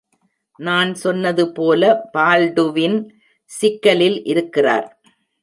[0.59, 1.91] நான் சொன்னது போல
[2.17, 2.97] பால்டுவின்
[3.51, 4.89] சிக்கலில் இருக்கிறார்.